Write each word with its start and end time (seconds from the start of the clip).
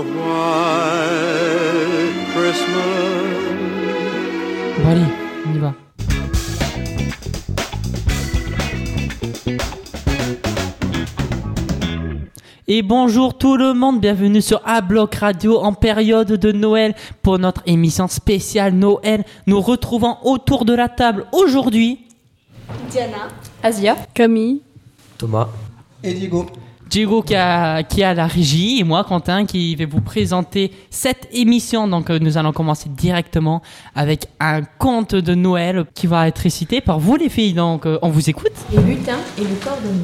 a 0.00 0.02
white 0.02 1.90
Christmas. 2.34 3.40
Bon 4.78 4.88
allez, 4.88 5.08
on 5.46 5.54
y 5.54 5.58
va. 5.58 5.74
Et 12.72 12.82
bonjour 12.82 13.36
tout 13.36 13.56
le 13.56 13.74
monde, 13.74 14.00
bienvenue 14.00 14.40
sur 14.40 14.62
A-Block 14.64 15.16
Radio 15.16 15.58
en 15.58 15.72
période 15.72 16.28
de 16.28 16.52
Noël 16.52 16.94
pour 17.22 17.38
notre 17.38 17.62
émission 17.66 18.06
spéciale 18.06 18.74
Noël. 18.74 19.24
Nous 19.46 19.60
retrouvons 19.60 20.16
autour 20.22 20.64
de 20.64 20.72
la 20.72 20.88
table 20.88 21.26
aujourd'hui 21.32 22.06
Diana. 22.90 23.28
Asia. 23.62 23.96
Camille. 24.14 24.62
Thomas. 25.18 25.48
Et 26.02 26.14
Diego. 26.14 26.46
Diego 26.90 27.22
qui 27.22 27.36
a, 27.36 27.84
qui 27.84 28.02
a 28.02 28.14
la 28.14 28.26
régie 28.26 28.80
et 28.80 28.84
moi 28.84 29.04
Quentin 29.04 29.46
qui 29.46 29.76
vais 29.76 29.84
vous 29.84 30.00
présenter 30.00 30.72
cette 30.90 31.28
émission. 31.32 31.86
Donc 31.86 32.10
euh, 32.10 32.18
nous 32.18 32.36
allons 32.36 32.50
commencer 32.52 32.88
directement 32.88 33.62
avec 33.94 34.26
un 34.40 34.62
conte 34.62 35.14
de 35.14 35.36
Noël 35.36 35.84
qui 35.94 36.08
va 36.08 36.26
être 36.26 36.38
récité 36.38 36.80
par 36.80 36.98
vous 36.98 37.14
les 37.14 37.28
filles. 37.28 37.52
Donc 37.52 37.86
euh, 37.86 38.00
on 38.02 38.08
vous 38.08 38.28
écoute. 38.28 38.50
Les 38.72 38.82
lutins 38.82 39.20
et 39.38 39.42
le 39.42 39.54
cordonnier. 39.64 40.02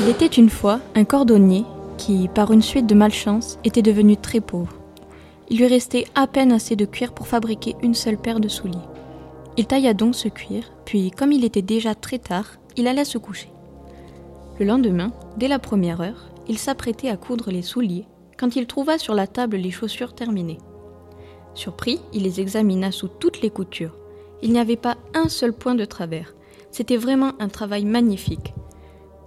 Il 0.00 0.08
était 0.10 0.26
une 0.26 0.50
fois 0.50 0.80
un 0.94 1.04
cordonnier 1.04 1.64
qui, 1.96 2.28
par 2.28 2.52
une 2.52 2.62
suite 2.62 2.86
de 2.86 2.94
malchance, 2.94 3.58
était 3.64 3.82
devenu 3.82 4.18
très 4.18 4.40
pauvre. 4.40 4.74
Il 5.48 5.56
lui 5.56 5.66
restait 5.66 6.04
à 6.14 6.26
peine 6.26 6.52
assez 6.52 6.76
de 6.76 6.84
cuir 6.84 7.14
pour 7.14 7.26
fabriquer 7.26 7.74
une 7.82 7.94
seule 7.94 8.18
paire 8.18 8.38
de 8.38 8.48
souliers. 8.48 8.76
Il 9.56 9.66
tailla 9.66 9.94
donc 9.94 10.14
ce 10.14 10.28
cuir, 10.28 10.64
puis, 10.84 11.10
comme 11.10 11.32
il 11.32 11.42
était 11.42 11.62
déjà 11.62 11.94
très 11.94 12.18
tard, 12.18 12.44
il 12.76 12.86
alla 12.86 13.06
se 13.06 13.16
coucher. 13.16 13.48
Le 14.58 14.66
lendemain, 14.66 15.12
dès 15.36 15.46
la 15.46 15.60
première 15.60 16.00
heure, 16.00 16.30
il 16.48 16.58
s'apprêtait 16.58 17.10
à 17.10 17.16
coudre 17.16 17.52
les 17.52 17.62
souliers 17.62 18.06
quand 18.36 18.56
il 18.56 18.66
trouva 18.66 18.98
sur 18.98 19.14
la 19.14 19.28
table 19.28 19.56
les 19.56 19.70
chaussures 19.70 20.14
terminées. 20.14 20.58
Surpris, 21.54 22.00
il 22.12 22.24
les 22.24 22.40
examina 22.40 22.90
sous 22.90 23.06
toutes 23.06 23.40
les 23.40 23.50
coutures. 23.50 23.96
Il 24.42 24.52
n'y 24.52 24.58
avait 24.58 24.76
pas 24.76 24.96
un 25.14 25.28
seul 25.28 25.52
point 25.52 25.76
de 25.76 25.84
travers. 25.84 26.34
C'était 26.72 26.96
vraiment 26.96 27.32
un 27.38 27.48
travail 27.48 27.84
magnifique. 27.84 28.52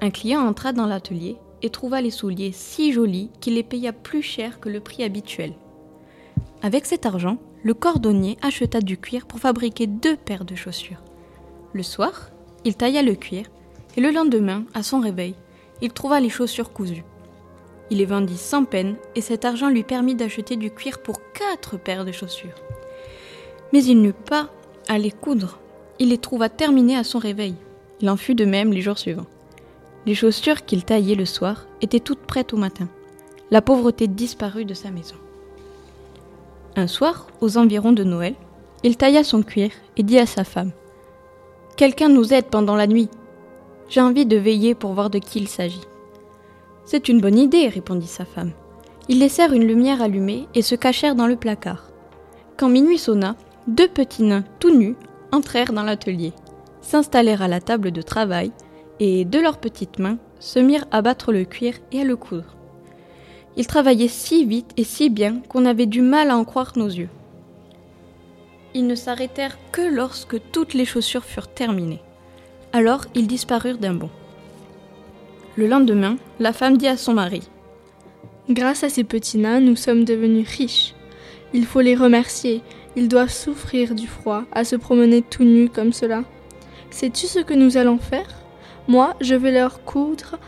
Un 0.01 0.09
client 0.09 0.41
entra 0.41 0.73
dans 0.73 0.85
l'atelier 0.85 1.37
et 1.61 1.69
trouva 1.69 2.01
les 2.01 2.11
souliers 2.11 2.51
si 2.51 2.91
jolis 2.91 3.29
qu'il 3.39 3.55
les 3.55 3.63
paya 3.63 3.93
plus 3.93 4.21
cher 4.21 4.59
que 4.59 4.67
le 4.67 4.81
prix 4.81 5.03
habituel. 5.03 5.53
Avec 6.61 6.85
cet 6.85 7.05
argent, 7.05 7.37
le 7.63 7.73
cordonnier 7.73 8.37
acheta 8.41 8.81
du 8.81 8.97
cuir 8.97 9.25
pour 9.27 9.39
fabriquer 9.39 9.87
deux 9.87 10.17
paires 10.17 10.45
de 10.45 10.55
chaussures. 10.55 11.03
Le 11.73 11.83
soir, 11.83 12.31
il 12.65 12.75
tailla 12.75 13.01
le 13.01 13.15
cuir 13.15 13.45
et 13.97 14.01
le 14.01 14.11
lendemain, 14.11 14.63
à 14.73 14.83
son 14.83 14.99
réveil, 14.99 15.35
il 15.81 15.91
trouva 15.91 16.19
les 16.19 16.29
chaussures 16.29 16.71
cousues. 16.71 17.03
Il 17.89 17.97
les 17.97 18.05
vendit 18.05 18.37
sans 18.37 18.63
peine 18.63 18.95
et 19.15 19.21
cet 19.21 19.43
argent 19.43 19.69
lui 19.69 19.83
permit 19.83 20.15
d'acheter 20.15 20.55
du 20.55 20.71
cuir 20.71 21.01
pour 21.01 21.19
quatre 21.33 21.77
paires 21.77 22.05
de 22.05 22.11
chaussures. 22.11 22.55
Mais 23.73 23.83
il 23.83 24.01
n'eut 24.01 24.13
pas 24.13 24.49
à 24.87 24.97
les 24.97 25.11
coudre. 25.11 25.59
Il 25.99 26.09
les 26.09 26.17
trouva 26.17 26.49
terminées 26.49 26.97
à 26.97 27.03
son 27.03 27.19
réveil. 27.19 27.55
Il 27.99 28.09
en 28.09 28.17
fut 28.17 28.35
de 28.35 28.45
même 28.45 28.71
les 28.71 28.81
jours 28.81 28.97
suivants. 28.97 29.27
Les 30.05 30.15
chaussures 30.15 30.65
qu'il 30.65 30.85
taillait 30.85 31.15
le 31.15 31.25
soir 31.25 31.67
étaient 31.81 31.99
toutes 31.99 32.19
prêtes 32.19 32.53
au 32.53 32.57
matin. 32.57 32.87
La 33.51 33.61
pauvreté 33.61 34.07
disparut 34.07 34.65
de 34.65 34.73
sa 34.73 34.89
maison. 34.89 35.15
Un 36.75 36.87
soir, 36.87 37.27
aux 37.41 37.57
environs 37.57 37.91
de 37.91 38.03
Noël, 38.03 38.35
il 38.83 38.95
tailla 38.95 39.23
son 39.23 39.43
cuir 39.43 39.71
et 39.97 40.03
dit 40.03 40.17
à 40.17 40.25
sa 40.25 40.43
femme 40.43 40.71
Quelqu'un 41.75 42.09
nous 42.09 42.33
aide 42.33 42.45
pendant 42.45 42.75
la 42.75 42.87
nuit. 42.87 43.09
J'ai 43.91 43.99
envie 43.99 44.25
de 44.25 44.37
veiller 44.37 44.73
pour 44.73 44.93
voir 44.93 45.09
de 45.09 45.19
qui 45.19 45.39
il 45.39 45.49
s'agit. 45.49 45.81
C'est 46.85 47.09
une 47.09 47.19
bonne 47.19 47.37
idée, 47.37 47.67
répondit 47.67 48.07
sa 48.07 48.23
femme. 48.23 48.53
Ils 49.09 49.19
laissèrent 49.19 49.51
une 49.51 49.67
lumière 49.67 50.01
allumée 50.01 50.47
et 50.55 50.61
se 50.61 50.75
cachèrent 50.75 51.13
dans 51.13 51.27
le 51.27 51.35
placard. 51.35 51.89
Quand 52.55 52.69
minuit 52.69 52.97
sonna, 52.97 53.35
deux 53.67 53.89
petits 53.89 54.23
nains 54.23 54.45
tout 54.61 54.73
nus 54.73 54.95
entrèrent 55.33 55.73
dans 55.73 55.83
l'atelier, 55.83 56.31
s'installèrent 56.79 57.41
à 57.41 57.49
la 57.49 57.59
table 57.59 57.91
de 57.91 58.01
travail 58.01 58.53
et, 59.01 59.25
de 59.25 59.39
leurs 59.39 59.57
petites 59.57 59.99
mains, 59.99 60.19
se 60.39 60.59
mirent 60.59 60.85
à 60.91 61.01
battre 61.01 61.33
le 61.33 61.43
cuir 61.43 61.73
et 61.91 61.99
à 61.99 62.05
le 62.05 62.15
coudre. 62.15 62.55
Ils 63.57 63.67
travaillaient 63.67 64.07
si 64.07 64.45
vite 64.45 64.71
et 64.77 64.85
si 64.85 65.09
bien 65.09 65.41
qu'on 65.49 65.65
avait 65.65 65.85
du 65.85 66.01
mal 66.01 66.29
à 66.29 66.37
en 66.37 66.45
croire 66.45 66.71
nos 66.77 66.87
yeux. 66.87 67.09
Ils 68.73 68.87
ne 68.87 68.95
s'arrêtèrent 68.95 69.57
que 69.73 69.81
lorsque 69.81 70.37
toutes 70.53 70.75
les 70.75 70.85
chaussures 70.85 71.25
furent 71.25 71.53
terminées. 71.53 72.01
Alors 72.73 73.05
ils 73.15 73.27
disparurent 73.27 73.77
d'un 73.77 73.93
bond. 73.93 74.09
Le 75.57 75.67
lendemain, 75.67 76.17
la 76.39 76.53
femme 76.53 76.77
dit 76.77 76.87
à 76.87 76.95
son 76.95 77.13
mari 77.13 77.41
Grâce 78.49 78.83
à 78.83 78.89
ces 78.89 79.03
petits 79.03 79.37
nains, 79.37 79.59
nous 79.59 79.75
sommes 79.75 80.05
devenus 80.05 80.47
riches. 80.47 80.95
Il 81.53 81.65
faut 81.65 81.81
les 81.81 81.95
remercier. 81.95 82.61
Ils 82.95 83.09
doivent 83.09 83.31
souffrir 83.31 83.93
du 83.93 84.07
froid 84.07 84.43
à 84.53 84.63
se 84.63 84.77
promener 84.77 85.21
tout 85.21 85.43
nus 85.43 85.69
comme 85.69 85.91
cela. 85.91 86.23
Sais-tu 86.89 87.27
ce 87.27 87.39
que 87.39 87.53
nous 87.53 87.75
allons 87.75 87.97
faire? 87.97 88.27
Moi, 88.87 89.15
je 89.19 89.35
vais 89.35 89.51
leur 89.51 89.83
coudre 89.83 90.39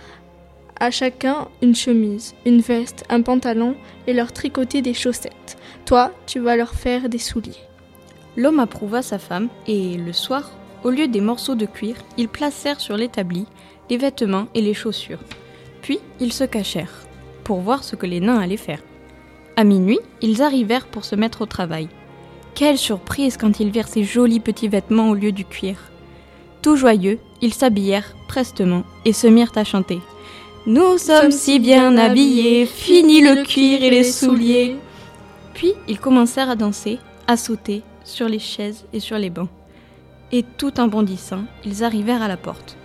à 0.80 0.92
chacun 0.92 1.48
une 1.62 1.76
chemise, 1.76 2.36
une 2.46 2.62
veste, 2.62 3.04
un 3.10 3.22
pantalon 3.22 3.76
et 4.08 4.14
leur 4.14 4.32
tricoter 4.32 4.82
des 4.82 4.94
chaussettes. 4.94 5.58
Toi, 5.86 6.12
tu 6.26 6.40
vas 6.40 6.56
leur 6.56 6.74
faire 6.74 7.10
des 7.10 7.20
souliers. 7.20 7.52
L'homme 8.36 8.60
approuva 8.60 9.02
sa 9.02 9.20
femme 9.20 9.50
et, 9.68 9.98
le 9.98 10.14
soir, 10.14 10.52
au 10.84 10.90
lieu 10.90 11.08
des 11.08 11.22
morceaux 11.22 11.56
de 11.56 11.66
cuir, 11.66 11.96
ils 12.18 12.28
placèrent 12.28 12.80
sur 12.82 12.98
l'établi 12.98 13.46
les 13.90 13.98
vêtements 13.98 14.48
et 14.56 14.62
les 14.62 14.74
chaussures. 14.74 15.20
Puis 15.82 16.00
ils 16.20 16.34
se 16.34 16.44
cachèrent 16.44 17.06
pour 17.44 17.60
voir 17.60 17.84
ce 17.84 17.96
que 17.96 18.06
les 18.06 18.20
nains 18.20 18.40
allaient 18.40 18.58
faire. 18.58 18.82
À 19.56 19.64
minuit, 19.64 20.00
ils 20.22 20.42
arrivèrent 20.42 20.88
pour 20.88 21.06
se 21.06 21.16
mettre 21.16 21.42
au 21.42 21.46
travail. 21.46 21.90
Quelle 22.56 22.78
surprise 22.78 23.38
quand 23.38 23.60
ils 23.60 23.70
virent 23.70 23.88
ces 23.88 24.04
jolis 24.04 24.40
petits 24.40 24.68
vêtements 24.68 25.10
au 25.10 25.16
lieu 25.16 25.32
du 25.32 25.46
cuir. 25.46 25.76
Tout 26.62 26.76
joyeux, 26.76 27.20
ils 27.42 27.54
s'habillèrent 27.54 28.16
prestement 28.28 28.84
et 29.06 29.14
se 29.14 29.28
mirent 29.28 29.52
à 29.56 29.64
chanter. 29.64 30.00
Nous 30.66 30.98
sommes 30.98 31.32
si 31.32 31.60
bien 31.60 31.98
habillés, 31.98 32.66
fini 32.66 33.22
le 33.22 33.44
cuir 33.44 33.84
et 33.84 33.90
les 33.90 34.06
souliers. 34.06 34.78
Puis 35.54 35.74
ils 35.88 36.00
commencèrent 36.00 36.50
à 36.50 36.56
danser, 36.56 37.00
à 37.28 37.38
sauter 37.38 37.84
sur 38.06 38.28
les 38.30 38.40
chaises 38.40 38.86
et 38.94 39.00
sur 39.00 39.18
les 39.18 39.30
bancs. 39.30 39.50
Et 40.34 40.42
tout 40.42 40.80
en 40.80 40.88
bondissant, 40.88 41.44
ils 41.64 41.84
arrivèrent 41.84 42.24
à 42.24 42.28
la 42.28 42.38
porte. 42.38 42.76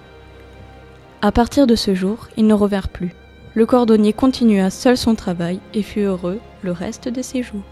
À 1.23 1.33
partir 1.33 1.67
de 1.67 1.77
ce 1.77 1.95
jour, 1.95 2.29
ils 2.37 2.47
ne 2.47 2.53
revinrent 2.53 2.91
plus. 2.91 3.15
Le 3.55 3.65
cordonnier 3.65 4.13
continua 4.13 4.69
seul 4.69 4.99
son 4.99 5.15
travail 5.15 5.59
et 5.73 5.83
fut 5.83 6.03
heureux 6.03 6.41
le 6.63 6.73
reste 6.73 7.09
de 7.09 7.23
ses 7.23 7.43
jours. 7.43 7.63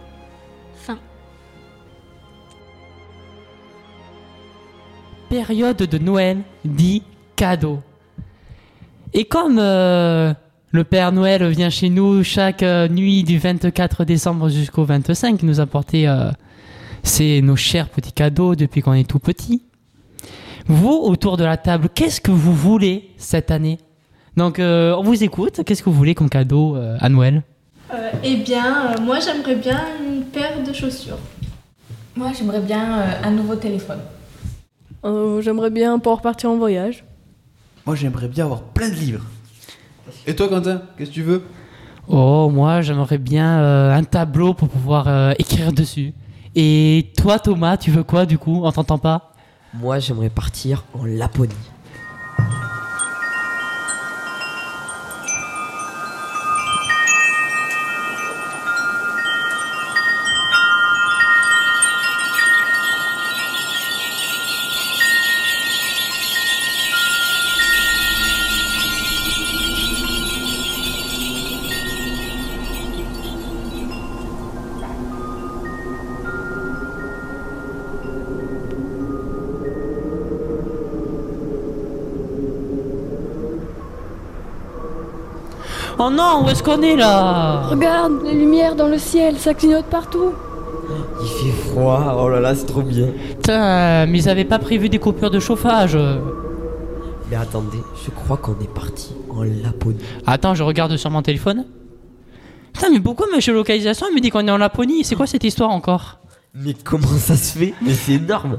Fin. 0.76 0.98
Période 5.28 5.76
de 5.76 5.98
Noël 5.98 6.38
dit 6.64 7.02
cadeau. 7.36 7.80
Et 9.12 9.26
comme 9.26 9.58
euh, 9.58 10.32
le 10.70 10.84
Père 10.84 11.12
Noël 11.12 11.46
vient 11.50 11.68
chez 11.68 11.90
nous 11.90 12.24
chaque 12.24 12.62
euh, 12.62 12.88
nuit 12.88 13.24
du 13.24 13.36
24 13.36 14.04
décembre 14.04 14.48
jusqu'au 14.48 14.84
25 14.84 15.42
nous 15.42 15.60
apporter 15.60 16.08
euh, 16.08 16.30
c'est 17.06 17.40
nos 17.40 17.56
chers 17.56 17.88
petits 17.88 18.12
cadeaux 18.12 18.54
depuis 18.54 18.82
qu'on 18.82 18.92
est 18.94 19.08
tout 19.08 19.18
petit. 19.18 19.62
Vous, 20.66 20.92
autour 20.92 21.36
de 21.36 21.44
la 21.44 21.56
table, 21.56 21.88
qu'est-ce 21.94 22.20
que 22.20 22.30
vous 22.32 22.54
voulez 22.54 23.10
cette 23.16 23.50
année? 23.50 23.78
Donc, 24.36 24.56
on 24.58 25.02
vous 25.02 25.22
écoute. 25.24 25.62
Qu'est-ce 25.64 25.82
que 25.82 25.88
vous 25.90 25.96
voulez 25.96 26.14
comme 26.14 26.28
cadeau 26.28 26.76
à 26.98 27.08
Noël? 27.08 27.42
Euh, 27.94 28.10
Eh 28.24 28.36
bien, 28.36 28.90
euh, 28.96 29.00
moi 29.00 29.20
j'aimerais 29.20 29.54
bien 29.54 29.80
une 30.04 30.24
paire 30.24 30.62
de 30.66 30.72
chaussures. 30.72 31.18
Moi, 32.16 32.32
j'aimerais 32.36 32.60
bien 32.60 32.98
euh, 32.98 33.12
un 33.24 33.30
nouveau 33.30 33.54
téléphone. 33.54 34.00
Euh, 35.04 35.40
J'aimerais 35.40 35.70
bien 35.70 35.98
pouvoir 35.98 36.20
partir 36.22 36.50
en 36.50 36.56
voyage. 36.56 37.04
Moi, 37.84 37.94
j'aimerais 37.94 38.26
bien 38.28 38.46
avoir 38.46 38.62
plein 38.62 38.88
de 38.88 38.94
livres. 38.94 39.24
Et 40.26 40.34
toi, 40.34 40.48
Quentin, 40.48 40.82
qu'est-ce 40.96 41.10
que 41.10 41.14
tu 41.14 41.22
veux? 41.22 41.42
Oh, 42.08 42.48
moi, 42.52 42.80
j'aimerais 42.80 43.18
bien 43.18 43.60
euh, 43.60 43.94
un 43.94 44.02
tableau 44.02 44.54
pour 44.54 44.68
pouvoir 44.68 45.06
euh, 45.08 45.32
écrire 45.38 45.72
dessus. 45.72 46.12
Et 46.58 47.12
toi, 47.18 47.38
Thomas, 47.38 47.76
tu 47.76 47.90
veux 47.90 48.02
quoi 48.02 48.24
du 48.24 48.38
coup 48.38 48.62
On 48.64 48.72
t'entend 48.72 48.96
pas? 48.96 49.34
Moi, 49.74 49.98
j'aimerais 49.98 50.30
partir 50.30 50.84
en 50.94 51.04
Laponie. 51.04 51.52
Oh 85.98 86.10
non, 86.10 86.44
où 86.44 86.48
est-ce 86.50 86.62
qu'on 86.62 86.82
est 86.82 86.96
là 86.96 87.68
Regarde, 87.68 88.22
les 88.24 88.34
lumières 88.34 88.76
dans 88.76 88.88
le 88.88 88.98
ciel, 88.98 89.38
ça 89.38 89.54
clignote 89.54 89.86
partout. 89.86 90.32
Il 91.22 91.26
fait 91.28 91.70
froid, 91.70 92.18
oh 92.20 92.28
là 92.28 92.40
là, 92.40 92.54
c'est 92.54 92.66
trop 92.66 92.82
bien. 92.82 93.08
Putain, 93.30 94.06
mais 94.06 94.18
ils 94.18 94.28
avaient 94.28 94.44
pas 94.44 94.58
prévu 94.58 94.88
des 94.88 94.98
coupures 94.98 95.30
de 95.30 95.40
chauffage. 95.40 95.98
Mais 97.30 97.36
attendez, 97.36 97.78
je 98.04 98.10
crois 98.10 98.36
qu'on 98.36 98.52
est 98.62 98.72
parti 98.72 99.14
en 99.30 99.42
Laponie. 99.42 99.98
Attends, 100.26 100.54
je 100.54 100.62
regarde 100.62 100.96
sur 100.96 101.10
mon 101.10 101.22
téléphone. 101.22 101.64
Putain, 102.72 102.90
mais 102.90 103.00
pourquoi 103.00 103.26
ma 103.32 103.40
géolocalisation 103.40 104.06
elle 104.08 104.14
me 104.14 104.20
dit 104.20 104.30
qu'on 104.30 104.46
est 104.46 104.50
en 104.50 104.58
Laponie? 104.58 105.02
C'est 105.02 105.14
quoi 105.16 105.26
cette 105.26 105.44
histoire 105.44 105.70
encore? 105.70 106.18
Mais 106.54 106.74
comment 106.84 107.06
ça 107.06 107.36
se 107.36 107.58
fait? 107.58 107.74
Mais 107.82 107.94
c'est 107.94 108.12
énorme. 108.12 108.58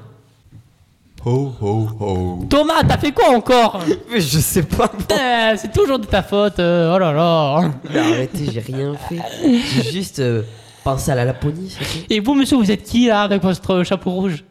Ho 1.25 1.53
ho 1.59 1.87
ho. 1.99 2.45
Thomas, 2.49 2.83
t'as 2.87 2.97
fait 2.97 3.11
quoi 3.11 3.29
encore 3.35 3.79
Mais 4.11 4.21
je 4.21 4.37
sais 4.39 4.63
pas. 4.63 4.87
Putain, 4.87 5.57
C'est 5.57 5.71
toujours 5.73 5.99
de 5.99 6.05
ta 6.05 6.21
faute. 6.23 6.59
euh, 6.59 6.93
oh 6.95 6.99
là 6.99 7.11
là. 7.11 7.71
Mais 7.91 7.99
arrêtez, 7.99 8.49
j'ai 8.51 8.59
rien 8.61 8.93
fait. 8.95 9.19
J'ai 9.43 9.91
juste 9.91 10.19
euh, 10.19 10.43
pensé 10.83 11.11
à 11.11 11.15
la 11.15 11.25
Laponie, 11.25 11.69
c'est 11.77 11.83
tout. 11.83 12.05
Et 12.09 12.19
vous, 12.19 12.33
monsieur, 12.33 12.55
vous 12.57 12.71
êtes 12.71 12.83
qui 12.83 13.07
là 13.07 13.23
avec 13.23 13.41
votre 13.41 13.83
chapeau 13.83 14.11
rouge? 14.11 14.43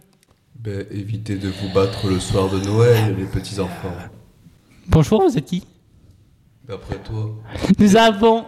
Ben, 0.59 0.85
évitez 0.91 1.37
de 1.37 1.49
vous 1.49 1.73
battre 1.73 2.09
le 2.09 2.19
soir 2.21 2.49
de 2.51 2.59
Noël, 2.59 3.15
les 3.17 3.25
petits 3.27 3.59
enfants. 3.61 3.95
Bonjour, 4.89 5.23
vous 5.23 5.39
êtes 5.39 5.45
qui? 5.45 5.65
D'après 6.69 6.97
toi, 6.97 7.31
Nous 7.79 7.97
avons, 7.97 8.45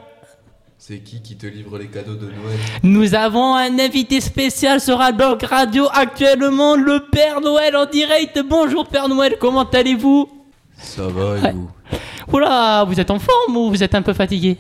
c'est 0.79 1.01
qui 1.01 1.21
qui 1.21 1.37
te 1.37 1.47
livre 1.47 1.77
les 1.77 1.89
cadeaux 1.89 2.15
de 2.15 2.27
Noël 2.27 2.59
nous 2.85 3.15
avons 3.15 3.55
un 3.57 3.79
invité 3.79 4.21
spécial 4.21 4.81
sur 4.81 5.01
Adblock 5.01 5.43
Radio 5.43 5.89
actuellement, 5.93 6.77
le 6.77 7.05
Père 7.11 7.41
Noël 7.41 7.77
en 7.77 7.87
direct. 7.87 8.41
Bonjour 8.49 8.87
Père 8.87 9.09
Noël, 9.09 9.37
comment 9.41 9.65
allez-vous? 9.65 10.29
Ça 10.77 11.09
va 11.09 11.49
et 11.49 11.53
vous? 11.53 11.69
Oula, 12.33 12.85
vous 12.85 13.01
êtes 13.01 13.11
en 13.11 13.19
forme 13.19 13.57
ou 13.57 13.71
vous 13.71 13.83
êtes 13.83 13.95
un 13.97 14.03
peu 14.03 14.13
fatigué? 14.13 14.57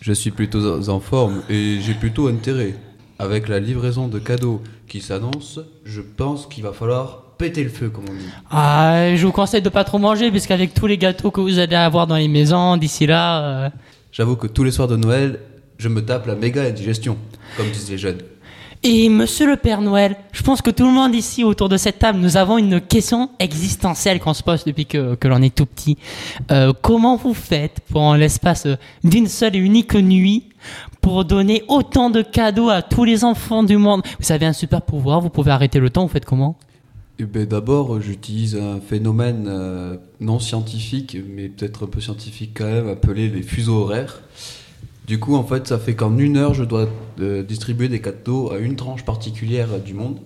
Je 0.00 0.12
suis 0.12 0.30
plutôt 0.30 0.88
en 0.88 1.00
forme 1.00 1.42
et 1.50 1.78
j'ai 1.80 1.94
plutôt 1.94 2.28
intérêt. 2.28 2.76
Avec 3.18 3.48
la 3.48 3.58
livraison 3.58 4.06
de 4.06 4.20
cadeaux 4.20 4.62
qui 4.86 5.00
s'annonce, 5.00 5.58
je 5.84 6.00
pense 6.00 6.46
qu'il 6.46 6.62
va 6.62 6.72
falloir 6.72 7.22
péter 7.36 7.64
le 7.64 7.70
feu, 7.70 7.90
comme 7.90 8.04
on 8.08 8.12
dit. 8.12 8.28
Ah, 8.48 9.16
je 9.16 9.26
vous 9.26 9.32
conseille 9.32 9.60
de 9.60 9.68
pas 9.68 9.82
trop 9.82 9.98
manger, 9.98 10.30
puisqu'avec 10.30 10.72
tous 10.72 10.86
les 10.86 10.98
gâteaux 10.98 11.32
que 11.32 11.40
vous 11.40 11.58
allez 11.58 11.74
avoir 11.74 12.06
dans 12.06 12.14
les 12.14 12.28
maisons 12.28 12.76
d'ici 12.76 13.06
là. 13.06 13.42
euh, 13.42 13.70
J'avoue 14.12 14.36
que 14.36 14.46
tous 14.46 14.64
les 14.64 14.70
soirs 14.70 14.88
de 14.88 14.96
Noël, 14.96 15.40
je 15.78 15.88
me 15.88 16.04
tape 16.04 16.26
la 16.26 16.34
méga 16.34 16.62
indigestion, 16.62 17.16
comme 17.56 17.70
disent 17.70 17.90
les 17.90 17.98
jeunes. 17.98 18.18
Et 18.84 19.08
monsieur 19.08 19.46
le 19.46 19.56
Père 19.56 19.80
Noël, 19.80 20.16
je 20.30 20.42
pense 20.42 20.62
que 20.62 20.70
tout 20.70 20.84
le 20.84 20.92
monde 20.92 21.12
ici 21.14 21.42
autour 21.42 21.68
de 21.68 21.76
cette 21.76 21.98
table, 21.98 22.20
nous 22.20 22.36
avons 22.36 22.58
une 22.58 22.80
question 22.80 23.30
existentielle 23.40 24.20
qu'on 24.20 24.34
se 24.34 24.42
pose 24.44 24.64
depuis 24.64 24.86
que, 24.86 25.16
l'on 25.24 25.42
est 25.42 25.54
tout 25.54 25.66
petit. 25.66 25.98
Euh, 26.52 26.72
comment 26.80 27.16
vous 27.16 27.34
faites 27.34 27.80
pour, 27.90 28.14
l'espace 28.14 28.68
d'une 29.02 29.26
seule 29.26 29.56
et 29.56 29.58
unique 29.58 29.94
nuit, 29.94 30.44
pour 31.00 31.24
donner 31.24 31.64
autant 31.66 32.08
de 32.08 32.22
cadeaux 32.22 32.68
à 32.68 32.82
tous 32.82 33.02
les 33.02 33.24
enfants 33.24 33.64
du 33.64 33.76
monde? 33.76 34.02
Vous 34.20 34.30
avez 34.30 34.46
un 34.46 34.52
super 34.52 34.82
pouvoir, 34.82 35.20
vous 35.20 35.30
pouvez 35.30 35.50
arrêter 35.50 35.80
le 35.80 35.90
temps, 35.90 36.02
vous 36.02 36.12
faites 36.12 36.24
comment? 36.24 36.56
Eh 37.20 37.24
ben, 37.24 37.46
D'abord, 37.46 38.00
j'utilise 38.00 38.54
un 38.54 38.80
phénomène 38.80 39.46
euh, 39.48 39.96
non 40.20 40.38
scientifique, 40.38 41.16
mais 41.28 41.48
peut-être 41.48 41.84
un 41.84 41.88
peu 41.88 42.00
scientifique 42.00 42.52
quand 42.54 42.66
même, 42.66 42.88
appelé 42.88 43.28
les 43.28 43.42
fuseaux 43.42 43.82
horaires. 43.82 44.20
Du 45.08 45.18
coup, 45.18 45.34
en 45.34 45.42
fait, 45.42 45.66
ça 45.66 45.78
fait 45.78 45.96
qu'en 45.96 46.16
une 46.16 46.36
heure, 46.36 46.54
je 46.54 46.62
dois 46.62 46.88
euh, 47.18 47.42
distribuer 47.42 47.88
des 47.88 48.00
cadeaux 48.00 48.52
à 48.52 48.58
une 48.58 48.76
tranche 48.76 49.04
particulière 49.04 49.80
du 49.80 49.94
monde. 49.94 50.20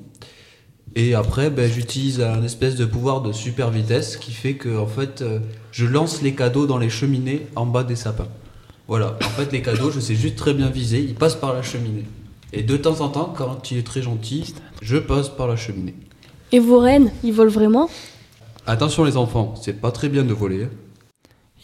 Et 0.94 1.14
après, 1.14 1.48
ben, 1.48 1.70
j'utilise 1.70 2.20
un 2.20 2.42
espèce 2.42 2.76
de 2.76 2.84
pouvoir 2.84 3.22
de 3.22 3.32
super 3.32 3.70
vitesse 3.70 4.18
qui 4.18 4.32
fait 4.32 4.54
que, 4.54 4.76
en 4.76 4.86
fait, 4.86 5.22
euh, 5.22 5.38
je 5.70 5.86
lance 5.86 6.20
les 6.20 6.34
cadeaux 6.34 6.66
dans 6.66 6.78
les 6.78 6.90
cheminées 6.90 7.46
en 7.56 7.64
bas 7.64 7.84
des 7.84 7.96
sapins. 7.96 8.28
Voilà. 8.86 9.16
En 9.24 9.30
fait, 9.30 9.50
les 9.50 9.62
cadeaux, 9.62 9.90
je 9.90 10.00
sais 10.00 10.14
juste 10.14 10.36
très 10.36 10.52
bien 10.52 10.68
viser, 10.68 11.00
ils 11.00 11.14
passent 11.14 11.36
par 11.36 11.54
la 11.54 11.62
cheminée. 11.62 12.04
Et 12.52 12.62
de 12.62 12.76
temps 12.76 13.00
en 13.00 13.08
temps, 13.08 13.32
quand 13.34 13.70
il 13.70 13.78
est 13.78 13.86
très 13.86 14.02
gentil, 14.02 14.54
je 14.82 14.98
passe 14.98 15.30
par 15.30 15.46
la 15.46 15.56
cheminée. 15.56 15.94
Et 16.52 16.58
vos 16.58 16.78
rennes, 16.78 17.10
ils 17.24 17.32
volent 17.32 17.50
vraiment? 17.50 17.88
Attention 18.66 19.04
les 19.04 19.16
enfants, 19.16 19.54
c'est 19.60 19.80
pas 19.80 19.90
très 19.90 20.08
bien 20.08 20.22
de 20.22 20.32
voler. 20.32 20.64
hein. 20.64 20.68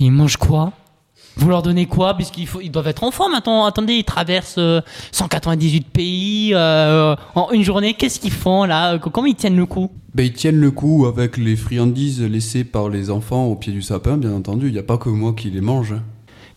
Ils 0.00 0.10
mangent 0.10 0.36
quoi? 0.36 0.72
Vous 1.36 1.48
leur 1.48 1.62
donnez 1.62 1.86
quoi? 1.86 2.14
Puisqu'ils 2.14 2.46
faut- 2.48 2.60
ils 2.60 2.70
doivent 2.70 2.88
être 2.88 3.04
en 3.04 3.10
forme. 3.12 3.34
Attends, 3.34 3.64
attendez, 3.64 3.94
ils 3.94 4.04
traversent 4.04 4.56
euh, 4.58 4.80
198 5.12 5.86
pays 5.88 6.50
euh, 6.54 7.14
en 7.36 7.50
une 7.52 7.62
journée. 7.62 7.94
Qu'est-ce 7.94 8.18
qu'ils 8.18 8.32
font 8.32 8.64
là? 8.64 8.98
Comment 8.98 9.26
ils 9.26 9.36
tiennent 9.36 9.56
le 9.56 9.66
coup? 9.66 9.90
Ben, 10.14 10.24
ils 10.26 10.32
tiennent 10.32 10.58
le 10.60 10.70
coup 10.72 11.06
avec 11.06 11.36
les 11.36 11.54
friandises 11.54 12.20
laissées 12.22 12.64
par 12.64 12.88
les 12.88 13.10
enfants 13.10 13.44
au 13.46 13.54
pied 13.54 13.72
du 13.72 13.82
sapin, 13.82 14.16
bien 14.16 14.32
entendu. 14.32 14.66
Il 14.66 14.72
n'y 14.72 14.78
a 14.78 14.82
pas 14.82 14.98
que 14.98 15.08
moi 15.10 15.32
qui 15.36 15.50
les 15.50 15.60
mange. 15.60 15.94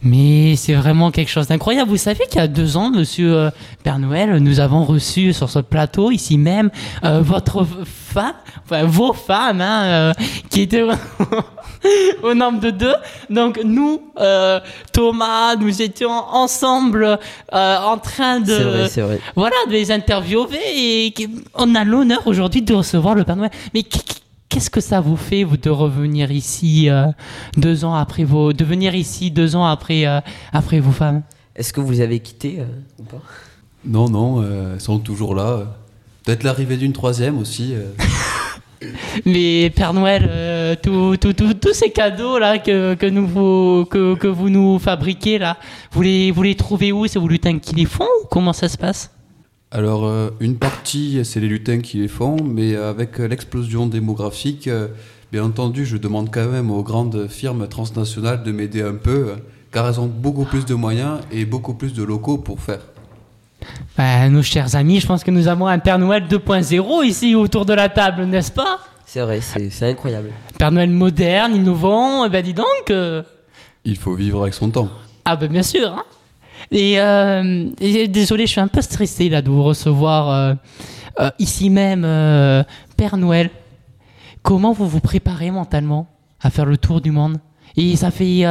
Mais 0.04 0.56
c'est 0.56 0.74
vraiment 0.74 1.12
quelque 1.12 1.30
chose 1.30 1.48
d'incroyable. 1.48 1.90
Vous 1.90 1.98
savez 1.98 2.26
qu'il 2.28 2.40
y 2.40 2.44
a 2.44 2.48
deux 2.48 2.78
ans, 2.78 2.90
Monsieur 2.90 3.36
euh, 3.36 3.50
Père 3.84 4.00
Noël, 4.00 4.38
nous 4.38 4.60
avons 4.60 4.84
reçu 4.84 5.34
sur 5.34 5.50
ce 5.50 5.60
plateau, 5.60 6.12
ici 6.12 6.38
même, 6.38 6.72
euh, 7.04 7.22
votre 7.22 7.66
femme, 7.66 8.34
enfin 8.64 8.84
vos 8.86 9.14
femmes, 9.14 9.62
hein, 9.62 9.84
euh, 9.84 10.14
qui 10.50 10.62
étaient 10.62 10.84
au 12.24 12.34
nombre 12.34 12.60
de 12.60 12.72
deux. 12.72 12.96
Donc 13.30 13.60
nous, 13.64 14.02
euh, 14.20 14.60
Thomas, 14.92 15.56
nous 15.56 15.82
étions 15.82 16.10
ensemble 16.12 17.20
euh, 17.54 17.78
en 17.78 17.98
train 17.98 18.40
de... 18.40 18.54
Vrai, 18.54 18.88
vrai. 18.88 19.20
Voilà, 19.36 19.56
de 19.68 19.72
les 19.72 19.92
interviewer 19.92 20.60
et 20.74 21.14
on 21.56 21.76
a 21.76 21.84
l'honneur 21.84 22.26
aujourd'hui 22.26 22.62
de 22.62 22.74
recevoir 22.74 23.16
le 23.16 23.24
Père 23.24 23.36
Noël. 23.36 23.52
Mais 23.74 23.84
qu'est-ce 24.52 24.70
que 24.70 24.82
ça 24.82 25.00
vous 25.00 25.16
fait 25.18 25.44
vous 25.44 25.58
de 25.58 25.70
revenir 25.70 26.30
ici 26.32 26.90
euh, 26.90 27.08
deux 27.58 27.86
ans 27.86 27.96
après 27.96 28.26
vos, 28.26 28.52
de 28.54 28.64
venir 28.66 28.94
ici 28.94 29.32
deux 29.32 29.56
ans 29.56 29.66
après 29.66 30.06
euh, 30.06 30.20
après 30.54 30.80
vos 30.80 30.92
femmes? 30.92 31.22
Est-ce 31.56 31.74
que 31.74 31.80
vous 31.82 31.92
les 31.92 32.02
avez 32.02 32.20
quittés 32.20 32.58
euh, 32.60 32.66
ou 33.00 33.04
pas? 33.04 33.22
Non, 33.86 34.10
non, 34.10 34.42
euh, 34.44 34.74
elles 34.76 34.82
sont 34.82 35.00
toujours 35.00 35.34
là. 35.36 35.64
Peut-être 36.26 36.44
l'arrivée 36.44 36.78
d'une 36.78 36.94
troisième 36.94 37.38
aussi. 37.40 37.74
euh. 37.74 37.86
Mais 39.26 39.70
Père 39.70 39.94
Noël, 39.94 40.28
euh, 40.30 40.76
tout- 40.82 41.16
tout- 41.18 41.34
tout- 41.34 41.54
tous 41.54 41.74
ces 41.74 41.92
cadeaux 41.92 42.40
là 42.40 42.58
que, 42.58 42.96
que 42.96 43.06
nous 43.06 43.28
vous 43.28 43.86
que, 43.86 44.16
que 44.16 44.28
vous 44.28 44.50
nous 44.50 44.80
fabriquez 44.80 45.38
là, 45.38 45.58
vous 45.92 46.02
les 46.02 46.32
vous 46.32 46.44
les 46.44 46.56
trouvez 46.56 46.92
où? 46.92 47.08
C'est 47.08 47.20
vous 47.20 47.28
lutins 47.28 47.58
qui 47.60 47.76
les 47.76 47.86
font 47.86 48.08
ou 48.24 48.28
comment 48.30 48.54
ça 48.54 48.68
se 48.70 48.78
passe? 48.78 49.12
Alors, 49.72 50.06
euh, 50.06 50.30
une 50.42 50.58
partie, 50.58 51.22
c'est 51.24 51.40
les 51.40 51.48
lutins 51.48 51.80
qui 51.80 51.98
les 51.98 52.08
font, 52.10 52.38
mais 52.44 52.76
avec 52.76 53.18
l'explosion 53.20 53.88
démographique, 53.88 54.68
euh, 54.68 54.88
bien 55.32 55.44
entendu, 55.46 55.86
je 55.86 55.96
demande 55.98 56.30
quand 56.32 56.48
même 56.48 56.70
aux 56.72 56.84
grandes 56.84 57.28
firmes 57.30 57.68
transnationales 57.68 58.44
de 58.44 58.52
m'aider 58.52 58.82
un 58.82 58.96
peu, 58.96 59.36
car 59.72 59.88
elles 59.88 60.00
ont 60.02 60.08
beaucoup 60.08 60.44
plus 60.44 60.66
de 60.66 60.74
moyens 60.74 61.20
et 61.32 61.46
beaucoup 61.46 61.74
plus 61.74 61.94
de 61.94 62.04
locaux 62.04 62.38
pour 62.38 62.60
faire. 62.60 62.82
Ben, 63.98 64.30
Nos 64.30 64.42
chers 64.44 64.76
amis, 64.76 65.00
je 65.00 65.08
pense 65.08 65.24
que 65.24 65.32
nous 65.32 65.48
avons 65.48 65.68
un 65.68 65.80
Père 65.80 66.00
Noël 66.00 66.26
2.0 66.28 67.06
ici 67.06 67.36
autour 67.36 67.66
de 67.66 67.74
la 67.74 67.88
table, 67.88 68.26
n'est-ce 68.26 68.52
pas? 68.52 68.80
C'est 69.06 69.22
vrai, 69.22 69.40
c'est 69.42 69.70
c'est 69.70 69.90
incroyable. 69.90 70.32
Père 70.58 70.72
Noël 70.72 70.90
moderne, 70.90 71.56
innovant, 71.56 72.26
eh 72.26 72.30
ben 72.30 72.42
dis 72.44 72.54
donc. 72.54 72.66
euh, 72.90 73.24
Il 73.86 73.98
faut 73.98 74.16
vivre 74.16 74.42
avec 74.42 74.54
son 74.54 74.70
temps. 74.70 74.90
Ah 75.26 75.36
ben 75.36 75.50
bien 75.50 75.64
sûr. 75.64 75.88
hein. 75.90 76.04
Et, 76.72 77.00
euh, 77.02 77.70
et 77.82 78.08
désolé, 78.08 78.46
je 78.46 78.52
suis 78.52 78.62
un 78.62 78.70
peu 78.70 78.82
stressé 78.82 79.28
là 79.28 79.42
de 79.42 79.50
vous 79.50 79.64
recevoir 79.64 80.30
euh, 80.30 80.54
euh, 81.20 81.30
ici 81.38 81.70
même, 81.70 82.04
Père 82.96 83.18
Noël. 83.18 83.50
Comment 84.42 84.72
vous 84.72 84.88
vous 84.88 85.02
préparez 85.02 85.52
mentalement 85.52 86.08
à 86.40 86.50
faire 86.50 86.66
le 86.66 86.78
tour 86.78 87.02
du 87.02 87.12
monde? 87.12 87.40
Et 87.76 87.96
ça 87.98 88.10
fait 88.10 88.46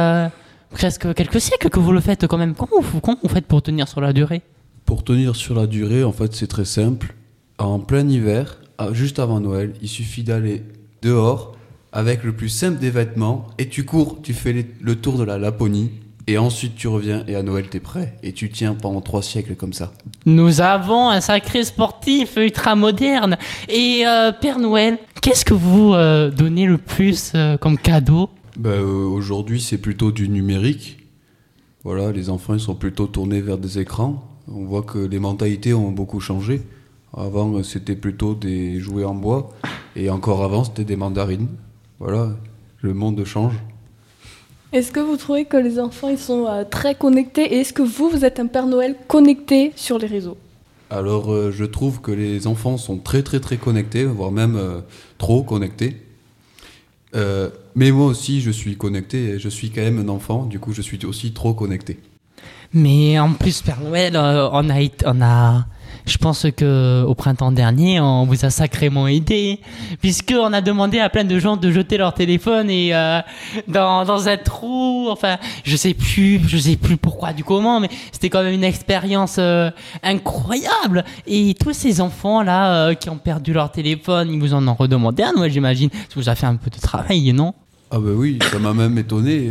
presque 0.69 1.13
quelques 1.15 1.41
siècles 1.41 1.69
que 1.69 1.79
vous 1.79 1.91
le 1.91 1.99
faites 1.99 2.27
quand 2.27 2.37
même. 2.37 2.53
Comment 2.53 2.81
vous, 2.81 3.29
faites 3.29 3.47
pour 3.47 3.61
tenir 3.61 3.87
sur 3.87 4.01
la 4.01 4.13
durée? 4.13 4.41
Pour 4.85 5.03
tenir 5.03 5.35
sur 5.35 5.55
la 5.55 5.67
durée, 5.67 6.03
en 6.03 6.11
fait, 6.11 6.33
c'est 6.33 6.47
très 6.47 6.65
simple. 6.65 7.15
En 7.57 7.79
plein 7.79 8.07
hiver, 8.07 8.59
juste 8.93 9.19
avant 9.19 9.39
Noël, 9.39 9.73
il 9.81 9.89
suffit 9.89 10.23
d'aller 10.23 10.63
dehors 11.01 11.55
avec 11.91 12.23
le 12.23 12.33
plus 12.33 12.49
simple 12.49 12.79
des 12.79 12.89
vêtements 12.89 13.47
et 13.57 13.67
tu 13.67 13.83
cours, 13.83 14.21
tu 14.21 14.33
fais 14.33 14.65
le 14.79 14.95
tour 14.95 15.17
de 15.17 15.23
la 15.23 15.37
Laponie 15.37 15.91
et 16.27 16.37
ensuite 16.37 16.75
tu 16.75 16.87
reviens 16.87 17.23
et 17.27 17.35
à 17.35 17.43
Noël 17.43 17.67
t'es 17.69 17.79
prêt 17.79 18.17
et 18.23 18.33
tu 18.33 18.49
tiens 18.49 18.73
pendant 18.73 19.01
trois 19.01 19.21
siècles 19.21 19.55
comme 19.55 19.73
ça. 19.73 19.91
Nous 20.25 20.61
avons 20.61 21.09
un 21.09 21.21
sacré 21.21 21.63
sportif 21.63 22.35
ultra 22.37 22.75
moderne. 22.75 23.37
Et 23.69 24.03
euh, 24.05 24.31
Père 24.31 24.59
Noël, 24.59 24.97
qu'est-ce 25.21 25.45
que 25.45 25.53
vous 25.53 25.93
euh, 25.93 26.29
donnez 26.29 26.65
le 26.65 26.77
plus 26.77 27.31
euh, 27.35 27.57
comme 27.57 27.77
cadeau? 27.77 28.29
Euh, 28.65 29.05
Aujourd'hui, 29.05 29.61
c'est 29.61 29.77
plutôt 29.77 30.11
du 30.11 30.29
numérique. 30.29 30.99
Voilà, 31.83 32.11
les 32.11 32.29
enfants 32.29 32.53
ils 32.53 32.59
sont 32.59 32.75
plutôt 32.75 33.07
tournés 33.07 33.41
vers 33.41 33.57
des 33.57 33.79
écrans. 33.79 34.23
On 34.47 34.65
voit 34.65 34.83
que 34.83 34.99
les 34.99 35.19
mentalités 35.19 35.73
ont 35.73 35.91
beaucoup 35.91 36.19
changé. 36.19 36.61
Avant, 37.15 37.61
c'était 37.63 37.95
plutôt 37.95 38.35
des 38.35 38.79
jouets 38.79 39.03
en 39.03 39.15
bois 39.15 39.49
et 39.95 40.09
encore 40.09 40.43
avant, 40.43 40.63
c'était 40.63 40.85
des 40.85 40.95
mandarines. 40.95 41.47
Voilà, 41.99 42.29
le 42.81 42.93
monde 42.93 43.23
change. 43.25 43.53
Est-ce 44.73 44.91
que 44.91 44.99
vous 44.99 45.17
trouvez 45.17 45.45
que 45.45 45.57
les 45.57 45.79
enfants, 45.79 46.09
ils 46.09 46.17
sont 46.17 46.47
euh, 46.47 46.63
très 46.63 46.95
connectés 46.95 47.53
Et 47.53 47.59
est-ce 47.59 47.73
que 47.73 47.81
vous, 47.81 48.09
vous 48.09 48.23
êtes 48.23 48.39
un 48.39 48.47
Père 48.47 48.67
Noël 48.67 48.95
connecté 49.07 49.73
sur 49.75 49.99
les 49.99 50.07
réseaux? 50.07 50.37
Alors, 50.89 51.31
euh, 51.31 51.51
je 51.51 51.65
trouve 51.65 52.01
que 52.01 52.11
les 52.11 52.47
enfants 52.47 52.77
sont 52.77 52.97
très 52.97 53.23
très 53.23 53.39
très 53.39 53.57
connectés, 53.57 54.05
voire 54.05 54.31
même 54.31 54.55
euh, 54.55 54.81
trop 55.17 55.43
connectés. 55.43 55.97
Euh, 57.15 57.49
mais 57.75 57.91
moi 57.91 58.07
aussi, 58.07 58.41
je 58.41 58.51
suis 58.51 58.77
connecté. 58.77 59.31
et 59.31 59.39
Je 59.39 59.49
suis 59.49 59.69
quand 59.69 59.81
même 59.81 59.99
un 59.99 60.09
enfant, 60.09 60.45
du 60.45 60.59
coup, 60.59 60.73
je 60.73 60.81
suis 60.81 61.03
aussi 61.05 61.33
trop 61.33 61.53
connecté. 61.53 61.99
Mais 62.73 63.19
en 63.19 63.33
plus, 63.33 63.61
Père 63.61 63.81
Noël, 63.81 64.15
euh, 64.15 64.49
on 64.51 64.69
a, 64.69 64.79
on 65.05 65.21
a, 65.21 65.65
je 66.05 66.17
pense 66.17 66.47
que 66.55 67.03
au 67.07 67.15
printemps 67.15 67.51
dernier, 67.51 67.99
on 67.99 68.25
vous 68.25 68.45
a 68.45 68.49
sacrément 68.49 69.07
aidé, 69.07 69.59
puisque 70.01 70.33
on 70.37 70.53
a 70.53 70.61
demandé 70.61 70.99
à 70.99 71.09
plein 71.09 71.23
de 71.23 71.39
gens 71.39 71.57
de 71.57 71.71
jeter 71.71 71.97
leur 71.97 72.13
téléphone 72.13 72.69
et 72.69 72.93
euh, 72.93 73.19
dans, 73.67 74.05
dans 74.05 74.27
un 74.27 74.37
trou. 74.37 75.07
Enfin, 75.09 75.37
je 75.63 75.75
sais 75.75 75.93
plus, 75.93 76.41
je 76.47 76.57
sais 76.57 76.75
plus 76.75 76.97
pourquoi 76.97 77.33
du 77.33 77.43
comment, 77.43 77.79
mais 77.79 77.89
c'était 78.11 78.29
quand 78.29 78.43
même 78.43 78.53
une 78.53 78.63
expérience 78.63 79.35
euh, 79.39 79.69
incroyable. 80.03 81.05
Et 81.27 81.55
tous 81.59 81.73
ces 81.73 82.01
enfants 82.01 82.43
là 82.43 82.87
euh, 82.87 82.93
qui 82.93 83.09
ont 83.09 83.17
perdu 83.17 83.53
leur 83.53 83.71
téléphone, 83.71 84.29
ils 84.31 84.39
vous 84.39 84.53
en 84.53 84.67
ont 84.67 84.75
redemandé 84.75 85.23
un, 85.23 85.33
Noël, 85.33 85.51
j'imagine. 85.51 85.89
Ça 85.91 86.15
vous 86.15 86.29
a 86.29 86.35
fait 86.35 86.47
un 86.47 86.55
peu 86.55 86.69
de 86.69 86.79
travail, 86.79 87.31
non? 87.33 87.53
Ah 87.89 87.99
bah 87.99 88.11
oui, 88.15 88.39
ça 88.51 88.57
m'a 88.57 88.73
même 88.73 88.97
étonné 88.97 89.49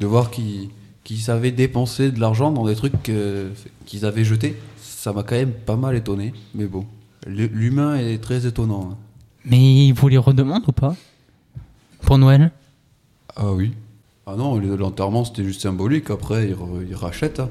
de 0.00 0.06
voir 0.06 0.30
qu'ils 0.30 0.70
qu'ils 1.06 1.20
savaient 1.20 1.52
dépenser 1.52 2.10
de 2.10 2.18
l'argent 2.20 2.50
dans 2.50 2.66
des 2.66 2.74
trucs 2.74 3.08
euh, 3.10 3.50
qu'ils 3.86 4.04
avaient 4.04 4.24
jetés. 4.24 4.56
Ça 4.80 5.12
m'a 5.12 5.22
quand 5.22 5.36
même 5.36 5.52
pas 5.52 5.76
mal 5.76 5.94
étonné, 5.94 6.34
mais 6.52 6.66
bon. 6.66 6.84
L'humain 7.28 7.96
est 7.96 8.18
très 8.18 8.44
étonnant. 8.44 8.88
hein. 8.92 8.96
Mais 9.44 9.86
ils 9.86 9.92
vous 9.92 10.08
les 10.08 10.18
redemandent 10.18 10.64
ou 10.66 10.72
pas? 10.72 10.96
Pour 12.02 12.18
Noël? 12.18 12.50
Ah 13.36 13.52
oui 13.52 13.72
Ah 14.26 14.34
non, 14.36 14.56
le- 14.58 14.74
l'enterrement 14.74 15.24
c'était 15.24 15.44
juste 15.44 15.60
symbolique, 15.62 16.10
après 16.10 16.48
ils, 16.88 16.94
rachètent. 16.96 17.38
hein. 17.38 17.50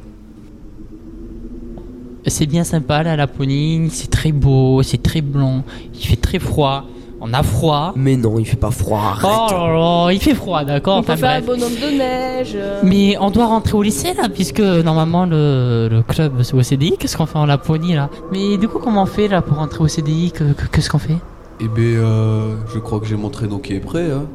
C'est 2.28 2.48
bien 2.48 2.64
sympa 2.64 3.04
la 3.04 3.16
Laponie, 3.16 3.90
c'est 3.92 4.10
très 4.10 4.32
beau, 4.34 4.82
c'est 4.84 5.02
très 5.02 5.22
blanc, 5.22 5.64
il 5.94 6.06
fait 6.06 6.16
très 6.16 6.40
froid, 6.40 6.86
on 7.28 7.34
a 7.34 7.44
froid. 7.44 7.94
Mais 7.96 8.16
non, 8.18 8.38
il 8.40 8.46
fait 8.46 8.56
pas 8.56 8.72
froid. 8.72 9.00
Oh 9.24 9.26
Arrête. 9.28 9.52
là 9.52 9.68
là, 9.74 10.12
il 10.12 10.20
fait 10.22 10.36
froid, 10.36 10.64
d'accord 10.64 10.98
On 10.98 11.04
peut 11.04 11.16
faire 11.16 11.32
un 11.38 11.42
bonhomme 11.42 11.74
de 11.76 11.98
neige. 11.98 12.52
euh. 12.56 12.82
Mais 12.84 13.18
on 13.20 13.32
doit 13.32 13.46
rentrer 13.48 13.74
au 13.78 13.82
lycée 13.82 14.14
là, 14.14 14.30
puisque 14.34 14.60
normalement 14.60 15.26
le, 15.26 15.88
le 15.92 16.02
club 16.04 16.42
c'est 16.44 16.54
au 16.54 16.62
CDI, 16.62 16.96
qu'est-ce 17.00 17.18
qu'on 17.18 17.26
fait 17.26 17.38
en 17.38 17.46
Laponie 17.46 17.96
là? 17.96 18.10
Mais 18.32 18.58
du 18.58 18.68
coup 18.68 18.80
comment 18.80 19.04
on 19.04 19.08
fait 19.08 19.28
là 19.28 19.42
pour 19.42 19.58
rentrer 19.58 19.84
au 19.84 19.88
CDI, 19.88 20.32
que- 20.32 20.54
que- 20.54 20.68
qu'est-ce 20.72 20.90
qu'on 20.90 21.00
fait? 21.00 21.18
Eh 21.62 21.68
ben, 21.68 21.82
euh, 21.84 22.56
je 22.74 22.80
crois 22.80 23.00
que 23.00 23.06
j'ai 23.06 23.16
mon 23.16 23.30
traîneau 23.30 23.60
qui 23.60 23.74
est 23.74 23.80
prêt. 23.80 24.12
Hein. 24.12 24.26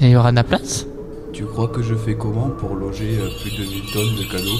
Il 0.00 0.08
y 0.08 0.16
aura 0.16 0.30
de 0.30 0.36
la 0.36 0.44
place? 0.44 0.86
Tu 1.32 1.44
crois 1.44 1.68
que 1.68 1.82
je 1.82 1.94
fais 1.94 2.14
comment 2.14 2.48
pour 2.58 2.74
loger 2.74 3.18
euh, 3.18 3.28
plus 3.40 3.50
de 3.52 3.62
1000 3.68 3.82
tonnes 3.92 4.16
de 4.18 4.30
cadeaux? 4.30 4.58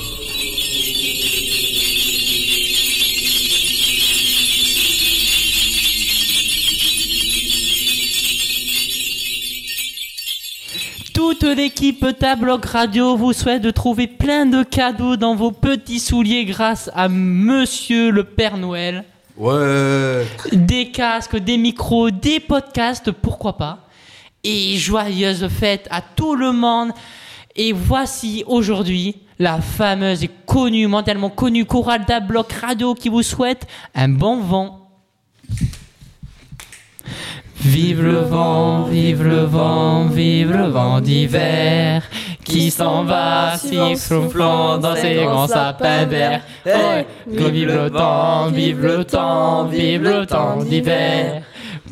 Toute 11.24 11.44
l'équipe 11.44 12.04
Tabloc 12.18 12.64
Radio 12.64 13.16
vous 13.16 13.32
souhaite 13.32 13.62
de 13.62 13.70
trouver 13.70 14.08
plein 14.08 14.44
de 14.44 14.64
cadeaux 14.64 15.16
dans 15.16 15.36
vos 15.36 15.52
petits 15.52 16.00
souliers 16.00 16.44
grâce 16.44 16.90
à 16.96 17.08
Monsieur 17.08 18.10
le 18.10 18.24
Père 18.24 18.56
Noël. 18.56 19.04
Ouais 19.36 20.26
des 20.52 20.90
casques, 20.90 21.36
des 21.36 21.58
micros, 21.58 22.10
des 22.10 22.40
podcasts, 22.40 23.12
pourquoi 23.12 23.56
pas. 23.56 23.86
Et 24.42 24.76
joyeuse 24.76 25.46
fête 25.46 25.86
à 25.92 26.00
tout 26.00 26.34
le 26.34 26.50
monde. 26.50 26.90
Et 27.54 27.72
voici 27.72 28.42
aujourd'hui 28.48 29.14
la 29.38 29.60
fameuse 29.60 30.24
et 30.24 30.30
connue, 30.44 30.88
mondialement 30.88 31.30
connue 31.30 31.66
chorale 31.66 32.04
d'Abloc 32.04 32.50
Radio 32.52 32.94
qui 32.94 33.08
vous 33.08 33.22
souhaite 33.22 33.68
un 33.94 34.08
bon 34.08 34.40
vent. 34.40 34.90
Vive 37.64 38.02
le 38.02 38.18
vent, 38.18 38.82
vive 38.82 39.22
le 39.22 39.44
vent, 39.44 40.06
vive 40.06 40.50
le 40.50 40.64
vent 40.64 41.00
d'hiver 41.00 42.02
qui 42.44 42.72
s'en 42.72 43.04
va 43.04 43.56
soufflant 43.96 44.78
dans 44.78 44.96
ses 44.96 45.14
grands 45.14 45.46
sapins 45.46 46.04
verts? 46.06 46.40
Oh, 46.66 46.70
que 47.36 47.44
vive 47.44 47.68
le 47.68 47.88
temps, 47.88 48.48
vive 48.48 48.84
le 48.84 49.04
temps, 49.04 49.64
vive 49.66 50.02
le 50.02 50.26
temps 50.26 50.56
d'hiver. 50.64 51.42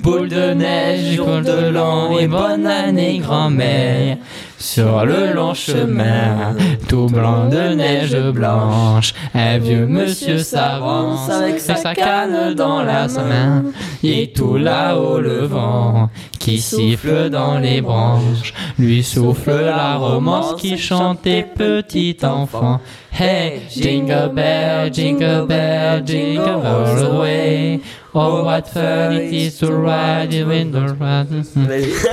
Boule 0.02 0.28
de 0.28 0.54
neige, 0.54 1.14
jour 1.14 1.40
de 1.40 1.68
l'an 1.68 2.18
et 2.18 2.26
bonne 2.26 2.66
année 2.66 3.18
grand-mère. 3.18 4.16
Sur 4.58 5.04
le 5.04 5.32
long 5.32 5.54
chemin, 5.54 6.56
tout 6.88 7.06
blanc 7.06 7.48
de 7.48 7.74
neige 7.74 8.16
blanche, 8.32 9.14
un 9.34 9.58
vieux 9.58 9.86
monsieur 9.86 10.38
s'avance 10.38 11.30
avec 11.30 11.60
sa 11.60 11.94
canne 11.94 12.54
dans 12.54 12.82
la 12.82 13.06
main. 13.08 13.64
Et 14.02 14.32
tout 14.32 14.56
là-haut 14.56 15.20
le 15.20 15.46
vent 15.46 16.10
qui 16.38 16.58
siffle 16.58 17.28
dans 17.28 17.58
les 17.58 17.80
branches, 17.82 18.54
lui 18.78 19.02
souffle 19.02 19.60
la 19.64 19.96
romance 19.96 20.54
qui 20.60 20.78
chantait 20.78 21.46
petit 21.54 22.16
enfant. 22.22 22.80
Hey, 23.12 23.62
jingle 23.68 24.30
bell, 24.32 24.90
jingle 24.90 25.46
bell, 25.46 26.00
jingle 26.04 26.64
all 26.64 26.96
the 26.96 27.20
way. 27.20 27.80
Oh, 28.14 28.44
what 28.44 28.62
fun 28.62 29.12
it 29.12 29.32
is 29.32 29.58
to 29.58 29.72
ride 29.72 30.32
in 30.32 30.72
the 30.72 30.96
rain. 30.98 31.44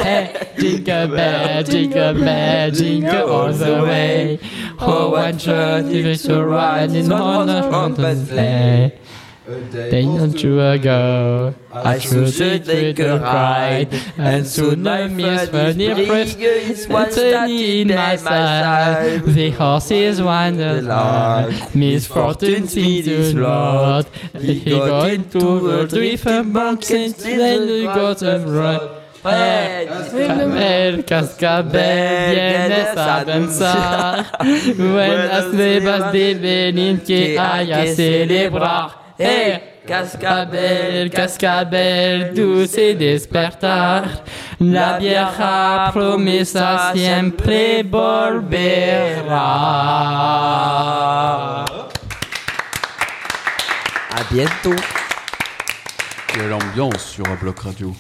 Hey, 0.04 0.30
jingle 0.60 1.08
bell, 1.08 1.64
jingle 1.64 2.14
bell, 2.14 2.72
jingle 2.72 3.32
all 3.32 3.54
the 3.54 3.84
way. 3.84 4.40
Oh, 4.80 5.10
what 5.10 5.42
fun 5.42 5.88
it 5.90 6.06
is 6.06 6.24
to 6.24 6.44
ride 6.46 6.94
in 6.94 7.07
on 7.12 7.50
a 7.50 7.70
mountain 7.70 8.26
sleigh. 8.26 9.00
Day 9.72 10.06
or 10.06 10.28
two 10.28 10.60
ago, 10.60 11.56
I 11.74 12.00
should 12.00 12.66
take 12.66 13.00
a 13.00 13.18
ride, 13.18 13.88
and 14.18 14.46
soon 14.46 14.86
I 14.86 15.08
miss 15.08 15.48
funny 15.48 15.88
presents 16.06 17.18
in 17.18 17.88
my 17.88 18.18
side. 18.18 19.24
The 19.24 19.52
horses 19.52 20.22
wander 20.22 20.80
along, 20.80 21.54
misfortune 21.74 22.68
seems 22.68 23.06
to 23.06 23.40
Lord. 23.40 24.08
He 24.38 24.70
got 24.70 25.12
into 25.12 25.62
the 25.62 25.88
drift 25.88 26.26
box 26.52 26.92
and 26.92 27.14
then 27.14 27.68
he 27.70 27.84
got 27.86 28.20
them 28.20 28.54
right. 29.28 29.88
Cascabel, 29.88 31.06
cascabel, 31.06 32.36
vienes 32.36 32.98
a 32.98 33.24
danzar. 33.26 34.26
Buenas 34.76 35.54
nuevas 35.54 36.12
de 36.12 36.34
venir 36.36 37.04
que 37.04 37.38
hay 37.40 37.72
a 37.72 37.86
celebrar. 37.96 39.08
Hey, 39.18 39.82
cascabel, 39.86 41.10
cascabel, 41.10 42.34
dulce 42.36 42.96
despertar. 42.96 44.24
La 44.60 44.98
vieja 44.98 45.90
promesa 45.92 46.92
siempre 46.94 47.84
volverá. 47.84 49.38
À 54.10 54.24
bientôt. 54.32 54.76
Quelle 56.28 56.54
ambiance 56.54 57.04
sur 57.04 57.28
un 57.28 57.36
bloc 57.36 57.60
radio. 57.62 57.96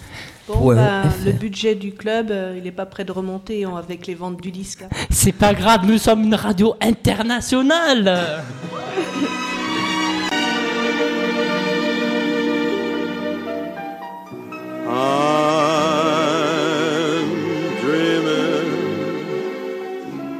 Bon, 0.47 0.67
Ouais, 0.69 0.75
bah, 0.75 1.03
le 1.25 1.31
budget 1.33 1.75
du 1.75 1.91
club, 1.91 2.31
euh, 2.31 2.55
il 2.57 2.63
n'est 2.63 2.71
pas 2.71 2.85
prêt 2.85 3.03
de 3.03 3.11
remonter 3.11 3.65
hein, 3.65 3.73
avec 3.77 4.07
les 4.07 4.15
ventes 4.15 4.41
du 4.41 4.51
disque. 4.51 4.85
C'est 5.09 5.33
pas 5.33 5.53
grave, 5.53 5.81
nous 5.85 5.97
sommes 5.97 6.23
une 6.23 6.35
radio 6.35 6.73
internationale. 6.81 8.43
I'm 15.99 17.29
dreaming 17.81 18.69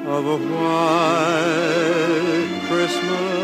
of 0.07 0.25
a 0.25 0.37
white 0.53 2.51
Christmas 2.67 3.37